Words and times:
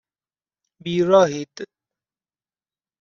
بیراهید 0.83 1.57